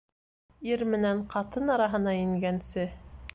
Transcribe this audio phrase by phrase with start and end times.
[0.69, 2.89] Ир менән ҡатын араһына ингәнсе